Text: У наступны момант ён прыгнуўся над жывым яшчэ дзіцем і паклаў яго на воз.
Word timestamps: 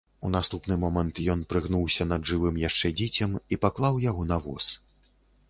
У 0.27 0.29
наступны 0.35 0.77
момант 0.83 1.21
ён 1.33 1.43
прыгнуўся 1.53 2.07
над 2.13 2.25
жывым 2.31 2.57
яшчэ 2.63 2.91
дзіцем 3.03 3.37
і 3.53 3.61
паклаў 3.67 4.03
яго 4.09 4.27
на 4.33 4.41
воз. 4.49 4.73